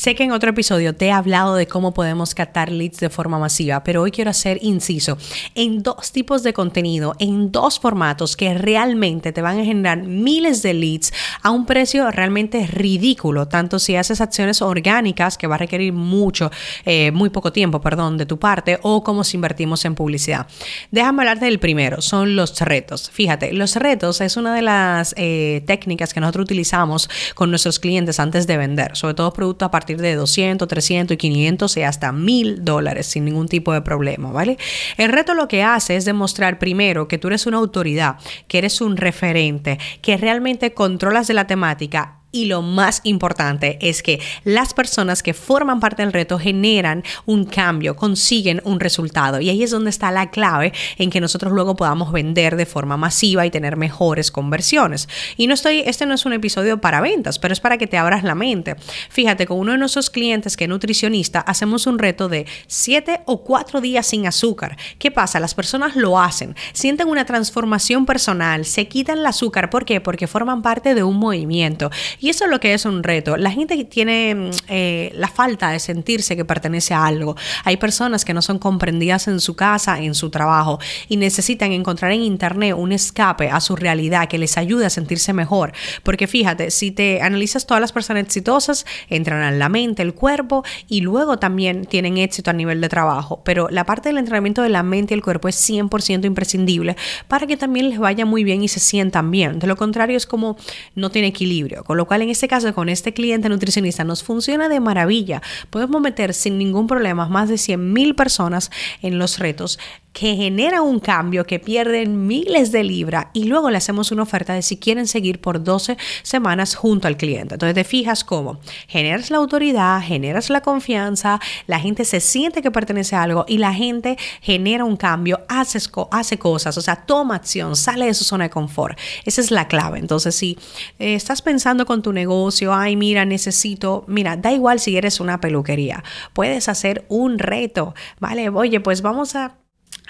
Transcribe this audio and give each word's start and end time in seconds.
Sé 0.00 0.14
que 0.14 0.24
en 0.24 0.32
otro 0.32 0.48
episodio 0.48 0.94
te 0.94 1.08
he 1.08 1.12
hablado 1.12 1.56
de 1.56 1.66
cómo 1.66 1.92
podemos 1.92 2.34
captar 2.34 2.72
leads 2.72 3.00
de 3.00 3.10
forma 3.10 3.38
masiva, 3.38 3.84
pero 3.84 4.00
hoy 4.00 4.10
quiero 4.10 4.30
hacer 4.30 4.58
inciso 4.62 5.18
en 5.54 5.82
dos 5.82 6.10
tipos 6.10 6.42
de 6.42 6.54
contenido, 6.54 7.14
en 7.18 7.52
dos 7.52 7.78
formatos 7.78 8.34
que 8.34 8.54
realmente 8.54 9.30
te 9.30 9.42
van 9.42 9.60
a 9.60 9.64
generar 9.66 9.98
miles 9.98 10.62
de 10.62 10.72
leads 10.72 11.12
a 11.42 11.50
un 11.50 11.66
precio 11.66 12.10
realmente 12.10 12.66
ridículo, 12.66 13.46
tanto 13.46 13.78
si 13.78 13.94
haces 13.94 14.22
acciones 14.22 14.62
orgánicas, 14.62 15.36
que 15.36 15.46
va 15.46 15.56
a 15.56 15.58
requerir 15.58 15.92
mucho, 15.92 16.50
eh, 16.86 17.10
muy 17.10 17.28
poco 17.28 17.52
tiempo, 17.52 17.82
perdón, 17.82 18.16
de 18.16 18.24
tu 18.24 18.38
parte, 18.38 18.78
o 18.80 19.04
como 19.04 19.22
si 19.22 19.36
invertimos 19.36 19.84
en 19.84 19.94
publicidad. 19.94 20.46
Déjame 20.90 21.24
hablarte 21.24 21.44
del 21.44 21.58
primero, 21.58 22.00
son 22.00 22.36
los 22.36 22.58
retos. 22.60 23.10
Fíjate, 23.10 23.52
los 23.52 23.76
retos 23.76 24.22
es 24.22 24.38
una 24.38 24.54
de 24.54 24.62
las 24.62 25.14
eh, 25.18 25.62
técnicas 25.66 26.14
que 26.14 26.20
nosotros 26.20 26.44
utilizamos 26.44 27.10
con 27.34 27.50
nuestros 27.50 27.78
clientes 27.78 28.18
antes 28.18 28.46
de 28.46 28.56
vender, 28.56 28.96
sobre 28.96 29.12
todo 29.12 29.30
productos 29.34 29.66
a 29.66 29.70
partir 29.70 29.89
de 29.98 30.14
200, 30.14 30.66
300 30.68 31.14
y 31.14 31.18
500 31.18 31.76
y 31.76 31.82
hasta 31.82 32.12
1000 32.12 32.64
dólares 32.64 33.06
sin 33.06 33.24
ningún 33.24 33.48
tipo 33.48 33.72
de 33.72 33.82
problema, 33.82 34.30
¿vale? 34.30 34.58
El 34.96 35.12
reto 35.12 35.34
lo 35.34 35.48
que 35.48 35.62
hace 35.62 35.96
es 35.96 36.04
demostrar 36.04 36.58
primero 36.58 37.08
que 37.08 37.18
tú 37.18 37.28
eres 37.28 37.46
una 37.46 37.58
autoridad, 37.58 38.16
que 38.48 38.58
eres 38.58 38.80
un 38.80 38.96
referente, 38.96 39.78
que 40.02 40.16
realmente 40.16 40.74
controlas 40.74 41.26
de 41.26 41.34
la 41.34 41.46
temática 41.46 42.19
y 42.32 42.46
lo 42.46 42.62
más 42.62 43.00
importante 43.04 43.78
es 43.80 44.02
que 44.02 44.20
las 44.44 44.74
personas 44.74 45.22
que 45.22 45.34
forman 45.34 45.80
parte 45.80 46.02
del 46.02 46.12
reto 46.12 46.38
generan 46.38 47.02
un 47.26 47.44
cambio, 47.44 47.96
consiguen 47.96 48.60
un 48.64 48.80
resultado. 48.80 49.40
Y 49.40 49.50
ahí 49.50 49.62
es 49.62 49.70
donde 49.70 49.90
está 49.90 50.10
la 50.10 50.30
clave 50.30 50.72
en 50.96 51.10
que 51.10 51.20
nosotros 51.20 51.52
luego 51.52 51.76
podamos 51.76 52.12
vender 52.12 52.56
de 52.56 52.66
forma 52.66 52.96
masiva 52.96 53.46
y 53.46 53.50
tener 53.50 53.76
mejores 53.76 54.30
conversiones. 54.30 55.08
Y 55.36 55.46
no 55.46 55.54
estoy, 55.54 55.80
este 55.86 56.06
no 56.06 56.14
es 56.14 56.24
un 56.24 56.32
episodio 56.32 56.80
para 56.80 57.00
ventas, 57.00 57.38
pero 57.38 57.52
es 57.52 57.60
para 57.60 57.78
que 57.78 57.86
te 57.86 57.98
abras 57.98 58.22
la 58.22 58.34
mente. 58.34 58.76
Fíjate, 59.08 59.46
con 59.46 59.58
uno 59.58 59.72
de 59.72 59.78
nuestros 59.78 60.10
clientes 60.10 60.56
que 60.56 60.64
es 60.64 60.70
nutricionista, 60.70 61.40
hacemos 61.40 61.86
un 61.86 61.98
reto 61.98 62.28
de 62.28 62.46
7 62.66 63.22
o 63.26 63.42
4 63.42 63.80
días 63.80 64.06
sin 64.06 64.26
azúcar. 64.26 64.76
¿Qué 64.98 65.10
pasa? 65.10 65.40
Las 65.40 65.54
personas 65.54 65.96
lo 65.96 66.20
hacen, 66.20 66.54
sienten 66.72 67.08
una 67.08 67.24
transformación 67.24 68.06
personal, 68.06 68.64
se 68.64 68.88
quitan 68.88 69.18
el 69.18 69.26
azúcar. 69.26 69.70
¿Por 69.70 69.84
qué? 69.84 70.00
Porque 70.00 70.26
forman 70.26 70.62
parte 70.62 70.94
de 70.94 71.02
un 71.02 71.16
movimiento. 71.16 71.90
Y 72.20 72.28
eso 72.28 72.44
es 72.44 72.50
lo 72.50 72.60
que 72.60 72.74
es 72.74 72.84
un 72.84 73.02
reto. 73.02 73.36
La 73.36 73.50
gente 73.50 73.82
tiene 73.84 74.34
mm, 74.34 74.50
eh, 74.68 75.12
la 75.16 75.28
falta 75.28 75.70
de 75.70 75.78
sentirse 75.78 76.36
que 76.36 76.44
pertenece 76.44 76.94
a 76.94 77.06
algo. 77.06 77.36
Hay 77.64 77.78
personas 77.78 78.24
que 78.24 78.34
no 78.34 78.42
son 78.42 78.58
comprendidas 78.58 79.26
en 79.28 79.40
su 79.40 79.56
casa, 79.56 79.98
en 79.98 80.14
su 80.14 80.30
trabajo, 80.30 80.78
y 81.08 81.16
necesitan 81.16 81.72
encontrar 81.72 82.12
en 82.12 82.22
Internet 82.22 82.74
un 82.76 82.92
escape 82.92 83.48
a 83.48 83.60
su 83.60 83.76
realidad 83.76 84.28
que 84.28 84.38
les 84.38 84.58
ayude 84.58 84.86
a 84.86 84.90
sentirse 84.90 85.32
mejor. 85.32 85.72
Porque 86.02 86.26
fíjate, 86.26 86.70
si 86.70 86.90
te 86.90 87.22
analizas 87.22 87.66
todas 87.66 87.80
las 87.80 87.92
personas 87.92 88.24
exitosas, 88.24 88.84
entran 89.08 89.42
en 89.42 89.58
la 89.58 89.68
mente, 89.68 90.02
el 90.02 90.14
cuerpo, 90.14 90.64
y 90.88 91.00
luego 91.00 91.38
también 91.38 91.86
tienen 91.86 92.18
éxito 92.18 92.50
a 92.50 92.54
nivel 92.54 92.80
de 92.80 92.88
trabajo. 92.88 93.42
Pero 93.44 93.68
la 93.70 93.84
parte 93.84 94.10
del 94.10 94.18
entrenamiento 94.18 94.62
de 94.62 94.68
la 94.68 94.82
mente 94.82 95.14
y 95.14 95.16
el 95.16 95.22
cuerpo 95.22 95.48
es 95.48 95.56
100% 95.68 96.24
imprescindible 96.26 96.96
para 97.28 97.46
que 97.46 97.56
también 97.56 97.90
les 97.90 97.98
vaya 97.98 98.26
muy 98.26 98.44
bien 98.44 98.62
y 98.62 98.68
se 98.68 98.80
sientan 98.80 99.30
bien. 99.30 99.58
De 99.58 99.66
lo 99.66 99.76
contrario, 99.76 100.16
es 100.16 100.26
como 100.26 100.56
no 100.94 101.10
tiene 101.10 101.28
equilibrio. 101.28 101.84
En 102.16 102.30
este 102.30 102.48
caso, 102.48 102.74
con 102.74 102.88
este 102.88 103.12
cliente 103.14 103.48
nutricionista, 103.48 104.04
nos 104.04 104.22
funciona 104.22 104.68
de 104.68 104.80
maravilla. 104.80 105.42
Podemos 105.70 106.00
meter 106.00 106.34
sin 106.34 106.58
ningún 106.58 106.86
problema 106.86 107.28
más 107.28 107.48
de 107.48 107.58
100 107.58 107.92
mil 107.92 108.14
personas 108.14 108.70
en 109.02 109.18
los 109.18 109.38
retos 109.38 109.78
que 110.12 110.34
genera 110.36 110.82
un 110.82 110.98
cambio, 110.98 111.46
que 111.46 111.58
pierden 111.58 112.26
miles 112.26 112.72
de 112.72 112.82
libras 112.84 113.26
y 113.32 113.44
luego 113.44 113.70
le 113.70 113.76
hacemos 113.76 114.10
una 114.10 114.22
oferta 114.22 114.54
de 114.54 114.62
si 114.62 114.76
quieren 114.76 115.06
seguir 115.06 115.40
por 115.40 115.62
12 115.62 115.96
semanas 116.22 116.74
junto 116.74 117.06
al 117.06 117.16
cliente. 117.16 117.54
Entonces 117.54 117.74
te 117.74 117.84
fijas 117.84 118.24
cómo 118.24 118.60
generas 118.88 119.30
la 119.30 119.38
autoridad, 119.38 120.00
generas 120.02 120.50
la 120.50 120.62
confianza, 120.62 121.40
la 121.66 121.78
gente 121.78 122.04
se 122.04 122.20
siente 122.20 122.62
que 122.62 122.70
pertenece 122.70 123.16
a 123.16 123.22
algo 123.22 123.44
y 123.46 123.58
la 123.58 123.72
gente 123.72 124.16
genera 124.40 124.84
un 124.84 124.96
cambio, 124.96 125.40
hace, 125.48 125.78
hace 126.10 126.38
cosas, 126.38 126.76
o 126.76 126.80
sea, 126.80 126.96
toma 126.96 127.36
acción, 127.36 127.76
sale 127.76 128.06
de 128.06 128.14
su 128.14 128.24
zona 128.24 128.44
de 128.44 128.50
confort. 128.50 128.98
Esa 129.24 129.40
es 129.40 129.50
la 129.50 129.68
clave. 129.68 129.98
Entonces, 129.98 130.34
si 130.34 130.58
eh, 130.98 131.14
estás 131.14 131.42
pensando 131.42 131.86
con 131.86 132.02
tu 132.02 132.12
negocio, 132.12 132.74
ay, 132.74 132.96
mira, 132.96 133.24
necesito, 133.24 134.04
mira, 134.08 134.36
da 134.36 134.52
igual 134.52 134.80
si 134.80 134.96
eres 134.96 135.20
una 135.20 135.40
peluquería, 135.40 136.02
puedes 136.32 136.68
hacer 136.68 137.04
un 137.08 137.38
reto, 137.38 137.94
¿vale? 138.18 138.48
Oye, 138.48 138.80
pues 138.80 139.02
vamos 139.02 139.36
a 139.36 139.59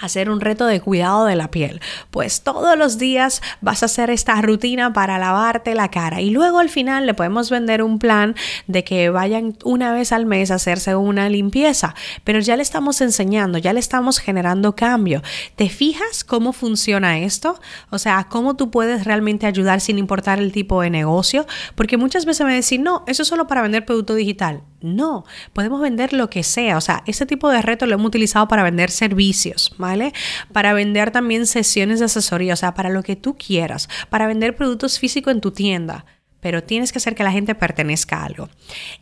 hacer 0.00 0.30
un 0.30 0.40
reto 0.40 0.66
de 0.66 0.80
cuidado 0.80 1.26
de 1.26 1.36
la 1.36 1.50
piel. 1.50 1.80
Pues 2.10 2.42
todos 2.42 2.76
los 2.76 2.98
días 2.98 3.42
vas 3.60 3.82
a 3.82 3.86
hacer 3.86 4.10
esta 4.10 4.40
rutina 4.40 4.92
para 4.92 5.18
lavarte 5.18 5.74
la 5.74 5.90
cara 5.90 6.20
y 6.20 6.30
luego 6.30 6.58
al 6.58 6.68
final 6.68 7.06
le 7.06 7.14
podemos 7.14 7.50
vender 7.50 7.82
un 7.82 7.98
plan 7.98 8.34
de 8.66 8.82
que 8.84 9.10
vayan 9.10 9.56
una 9.64 9.92
vez 9.92 10.12
al 10.12 10.26
mes 10.26 10.50
a 10.50 10.54
hacerse 10.54 10.96
una 10.96 11.28
limpieza, 11.28 11.94
pero 12.24 12.40
ya 12.40 12.56
le 12.56 12.62
estamos 12.62 13.00
enseñando, 13.00 13.58
ya 13.58 13.72
le 13.72 13.80
estamos 13.80 14.18
generando 14.18 14.74
cambio. 14.74 15.22
¿Te 15.56 15.68
fijas 15.68 16.24
cómo 16.24 16.52
funciona 16.52 17.18
esto? 17.18 17.60
O 17.90 17.98
sea, 17.98 18.26
cómo 18.30 18.56
tú 18.56 18.70
puedes 18.70 19.04
realmente 19.04 19.46
ayudar 19.46 19.80
sin 19.80 19.98
importar 19.98 20.38
el 20.38 20.52
tipo 20.52 20.80
de 20.82 20.90
negocio, 20.90 21.46
porque 21.74 21.96
muchas 21.96 22.24
veces 22.24 22.46
me 22.46 22.54
dicen, 22.54 22.82
"No, 22.82 23.04
eso 23.06 23.22
es 23.22 23.28
solo 23.28 23.46
para 23.46 23.62
vender 23.62 23.84
producto 23.84 24.14
digital." 24.14 24.62
No, 24.82 25.24
podemos 25.52 25.80
vender 25.80 26.12
lo 26.12 26.30
que 26.30 26.42
sea. 26.42 26.76
O 26.76 26.80
sea, 26.80 27.02
ese 27.06 27.26
tipo 27.26 27.50
de 27.50 27.62
reto 27.62 27.86
lo 27.86 27.94
hemos 27.94 28.06
utilizado 28.06 28.48
para 28.48 28.62
vender 28.62 28.90
servicios, 28.90 29.74
¿vale? 29.78 30.12
Para 30.52 30.72
vender 30.72 31.10
también 31.10 31.46
sesiones 31.46 31.98
de 31.98 32.06
asesoría, 32.06 32.54
o 32.54 32.56
sea, 32.56 32.74
para 32.74 32.88
lo 32.88 33.02
que 33.02 33.16
tú 33.16 33.36
quieras, 33.36 33.88
para 34.08 34.26
vender 34.26 34.56
productos 34.56 34.98
físicos 34.98 35.32
en 35.32 35.40
tu 35.40 35.50
tienda 35.50 36.04
pero 36.40 36.62
tienes 36.62 36.92
que 36.92 36.98
hacer 36.98 37.14
que 37.14 37.22
la 37.22 37.32
gente 37.32 37.54
pertenezca 37.54 38.18
a 38.18 38.24
algo. 38.24 38.48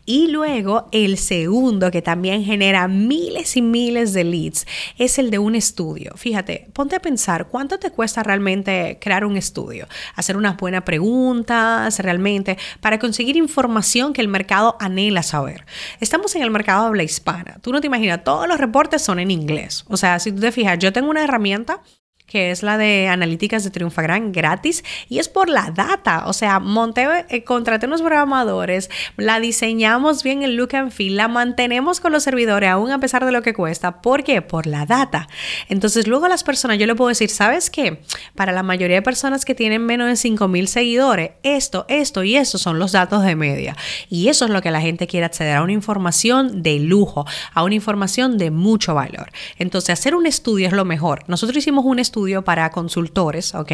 Y 0.05 0.29
luego 0.29 0.89
el 0.93 1.19
segundo 1.19 1.91
que 1.91 2.03
también 2.03 2.45
genera 2.45 2.89
miles 2.89 3.57
y 3.57 3.63
miles 3.63 4.13
de 4.13 4.25
leads 4.25 4.67
es 4.99 5.19
el 5.19 5.31
de 5.31 5.39
un 5.39 5.55
estudio. 5.55 6.13
Fíjate, 6.17 6.69
ponte 6.73 6.97
a 6.97 7.01
pensar 7.01 7.49
cuánto 7.49 7.79
te 7.79 7.91
cuesta 7.91 8.23
realmente 8.23 8.99
crear 9.01 9.25
un 9.25 9.37
estudio, 9.37 9.89
hacer 10.15 10.37
unas 10.37 10.57
buenas 10.57 10.83
preguntas 10.83 11.99
realmente 11.99 12.59
para 12.81 12.99
conseguir 12.99 13.37
información 13.37 14.13
que 14.13 14.21
el 14.21 14.29
mercado 14.29 14.77
anhela 14.81 15.23
saber. 15.23 15.65
Estamos 16.01 16.35
en 16.37 16.43
el 16.43 16.51
mercado 16.51 16.87
habla 16.87 17.03
hispana. 17.03 17.59
Tú 17.63 17.73
no 17.73 17.81
te 17.81 17.87
imaginas, 17.87 18.25
todos 18.25 18.49
los 18.49 18.59
reportes 18.59 19.03
son 19.03 19.19
en 19.19 19.31
inglés. 19.31 19.85
O 19.89 19.97
sea, 19.97 20.19
si 20.19 20.33
tú 20.33 20.41
te 20.41 20.53
fijas, 20.53 20.79
yo 20.79 20.93
tengo 20.93 21.11
una 21.11 21.25
herramienta 21.25 21.81
que 22.29 22.51
es 22.51 22.63
la 22.63 22.79
de 22.79 23.09
analíticas 23.09 23.65
de 23.65 23.71
Triunfagran 23.71 24.33
gratis 24.33 24.85
y 25.09 25.19
es 25.19 25.29
por 25.29 25.49
la 25.49 25.73
data. 25.75 26.25
O 26.27 26.33
sea, 26.33 26.61
monté, 26.61 27.07
eh, 27.31 27.43
contraté 27.43 27.87
unos 27.87 28.03
programadores, 28.03 28.91
la 29.17 29.41
diseñamos 29.41 30.23
bien 30.23 30.43
el 30.43 30.55
look 30.55 30.77
and 30.77 30.93
feel, 30.93 31.17
la 31.17 31.27
mantenemos 31.27 32.01
con 32.01 32.13
los 32.13 32.23
servidores 32.23 32.69
aún 32.69 32.93
a 32.93 33.01
pesar 33.01 33.25
de 33.25 33.33
lo 33.33 33.43
que 33.43 33.55
cuesta. 33.55 34.03
¿Por 34.03 34.23
qué? 34.23 34.43
Por 34.43 34.67
la 34.67 34.85
data. 34.85 35.27
Entonces, 35.69 36.07
luego 36.07 36.29
las 36.29 36.45
personas, 36.45 36.79
yo 36.79 36.87
le 36.87 36.95
puedo 36.95 37.09
decir, 37.09 37.31
¿sabes 37.31 37.71
qué? 37.71 38.03
Para 38.35 38.53
la 38.53 38.63
mayoría 38.63 38.97
de 38.97 39.03
personas 39.03 39.45
que 39.47 39.55
tienen 39.55 39.87
menos 39.87 40.07
de 40.09 40.17
5000 40.17 40.69
seguidores, 40.69 41.31
esto, 41.43 41.87
esto 41.89 42.23
y 42.25 42.37
eso 42.37 42.59
son 42.59 42.79
los 42.79 42.93
datos 42.93 43.25
de 43.25 43.37
media. 43.37 43.75
Y 44.11 44.29
eso 44.29 44.45
es 44.45 44.51
lo 44.51 44.61
que 44.61 44.71
la 44.71 44.83
gente 44.83 45.07
quiere 45.07 45.25
acceder 45.25 45.57
a 45.57 45.63
una 45.63 45.73
información 45.73 46.63
de 46.63 46.79
lujo, 46.79 47.25
a 47.55 47.65
una 47.65 47.75
información 47.75 48.37
de 48.37 48.51
mucho 48.51 48.95
valor. 48.95 49.31
Entonces, 49.57 49.91
hacer 49.91 50.15
un 50.15 50.27
estudio 50.27 50.67
es 50.67 50.75
lo 50.75 50.85
mejor. 50.85 51.25
Nosotros 51.27 51.57
hicimos 51.57 51.87
un 51.87 51.99
estudio 51.99 52.18
para 52.45 52.71
consultores, 52.71 53.55
¿ok? 53.55 53.73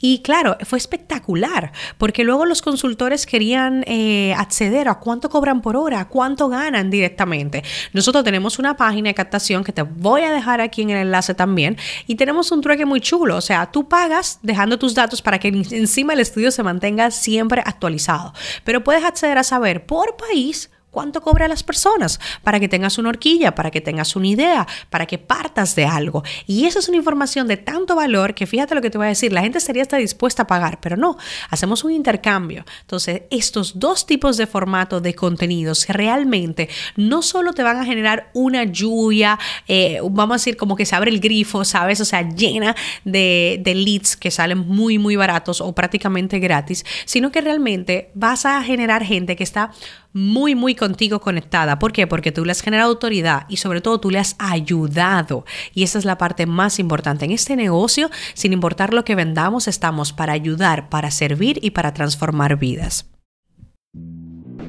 Y 0.00 0.20
claro, 0.20 0.56
fue 0.64 0.78
espectacular, 0.78 1.72
porque 1.98 2.24
luego 2.24 2.46
los 2.46 2.62
consultores 2.62 3.26
querían 3.26 3.84
eh, 3.86 4.34
acceder 4.36 4.88
a 4.88 4.94
cuánto 4.94 5.28
cobran 5.28 5.60
por 5.60 5.76
hora, 5.76 6.08
cuánto 6.08 6.48
ganan 6.48 6.90
directamente. 6.90 7.62
Nosotros 7.92 8.24
tenemos 8.24 8.58
una 8.58 8.76
página 8.76 9.10
de 9.10 9.14
captación 9.14 9.64
que 9.64 9.72
te 9.72 9.82
voy 9.82 10.22
a 10.22 10.32
dejar 10.32 10.60
aquí 10.60 10.82
en 10.82 10.90
el 10.90 10.98
enlace 10.98 11.34
también, 11.34 11.76
y 12.06 12.14
tenemos 12.14 12.50
un 12.52 12.60
trueque 12.60 12.86
muy 12.86 13.00
chulo, 13.00 13.36
o 13.36 13.40
sea, 13.40 13.70
tú 13.70 13.88
pagas 13.88 14.38
dejando 14.42 14.78
tus 14.78 14.94
datos 14.94 15.20
para 15.22 15.38
que 15.38 15.48
encima 15.48 16.12
el 16.12 16.20
estudio 16.20 16.50
se 16.50 16.62
mantenga 16.62 17.10
siempre 17.10 17.62
actualizado, 17.64 18.32
pero 18.64 18.82
puedes 18.82 19.04
acceder 19.04 19.38
a 19.38 19.44
saber 19.44 19.86
por 19.86 20.16
país 20.16 20.70
cuánto 20.94 21.20
cobra 21.20 21.46
las 21.48 21.62
personas 21.62 22.18
para 22.42 22.58
que 22.58 22.68
tengas 22.68 22.96
una 22.96 23.10
horquilla, 23.10 23.54
para 23.54 23.70
que 23.70 23.82
tengas 23.82 24.16
una 24.16 24.28
idea, 24.28 24.66
para 24.88 25.04
que 25.04 25.18
partas 25.18 25.74
de 25.74 25.84
algo. 25.84 26.22
Y 26.46 26.64
esa 26.64 26.78
es 26.78 26.88
una 26.88 26.96
información 26.96 27.46
de 27.48 27.58
tanto 27.58 27.94
valor 27.94 28.34
que 28.34 28.46
fíjate 28.46 28.74
lo 28.74 28.80
que 28.80 28.88
te 28.88 28.96
voy 28.96 29.06
a 29.06 29.10
decir, 29.10 29.32
la 29.32 29.42
gente 29.42 29.58
hasta 29.58 29.96
dispuesta 29.96 30.44
a 30.44 30.46
pagar, 30.46 30.80
pero 30.80 30.96
no, 30.96 31.16
hacemos 31.50 31.84
un 31.84 31.92
intercambio. 31.92 32.64
Entonces, 32.80 33.22
estos 33.30 33.78
dos 33.78 34.06
tipos 34.06 34.36
de 34.36 34.46
formato 34.46 35.00
de 35.00 35.14
contenidos 35.14 35.86
realmente 35.88 36.68
no 36.96 37.22
solo 37.22 37.52
te 37.52 37.62
van 37.62 37.78
a 37.78 37.84
generar 37.84 38.30
una 38.34 38.64
lluvia, 38.64 39.38
eh, 39.66 39.98
vamos 40.02 40.34
a 40.34 40.38
decir 40.38 40.56
como 40.56 40.76
que 40.76 40.86
se 40.86 40.94
abre 40.94 41.10
el 41.10 41.20
grifo, 41.20 41.64
¿sabes? 41.64 42.00
O 42.00 42.04
sea, 42.04 42.22
llena 42.28 42.74
de, 43.04 43.60
de 43.62 43.74
leads 43.74 44.16
que 44.16 44.30
salen 44.30 44.58
muy, 44.58 44.98
muy 44.98 45.16
baratos 45.16 45.60
o 45.60 45.74
prácticamente 45.74 46.38
gratis, 46.38 46.84
sino 47.04 47.32
que 47.32 47.40
realmente 47.40 48.10
vas 48.14 48.46
a 48.46 48.62
generar 48.62 49.04
gente 49.04 49.34
que 49.36 49.44
está 49.44 49.72
muy, 50.14 50.54
muy 50.54 50.74
contigo 50.74 51.20
conectada. 51.20 51.78
¿Por 51.78 51.92
qué? 51.92 52.06
Porque 52.06 52.32
tú 52.32 52.44
le 52.46 52.52
has 52.52 52.62
generado 52.62 52.90
autoridad 52.90 53.44
y 53.48 53.58
sobre 53.58 53.82
todo 53.82 54.00
tú 54.00 54.10
le 54.10 54.20
has 54.20 54.36
ayudado. 54.38 55.44
Y 55.74 55.82
esa 55.82 55.98
es 55.98 56.06
la 56.06 56.16
parte 56.16 56.46
más 56.46 56.78
importante. 56.78 57.26
En 57.26 57.32
este 57.32 57.56
negocio, 57.56 58.10
sin 58.32 58.54
importar 58.54 58.94
lo 58.94 59.04
que 59.04 59.16
vendamos, 59.16 59.68
estamos 59.68 60.12
para 60.12 60.32
ayudar, 60.32 60.88
para 60.88 61.10
servir 61.10 61.58
y 61.62 61.72
para 61.72 61.92
transformar 61.92 62.56
vidas. 62.56 63.06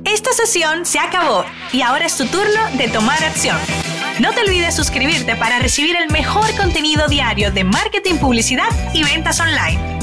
Esta 0.04 0.34
sesión 0.34 0.86
se 0.86 1.00
acabó 1.00 1.46
y 1.72 1.82
ahora 1.82 2.06
es 2.06 2.18
tu 2.18 2.26
turno 2.26 2.78
de 2.78 2.90
tomar 2.90 3.24
acción. 3.24 3.58
No 4.20 4.32
te 4.34 4.42
olvides 4.42 4.76
suscribirte 4.76 5.36
para 5.36 5.60
recibir 5.60 5.96
el 5.96 6.12
mejor 6.12 6.46
contenido 6.56 7.08
diario 7.08 7.52
de 7.52 7.64
marketing, 7.64 8.16
publicidad 8.16 8.70
y 8.94 9.04
ventas 9.04 9.40
online. 9.40 9.95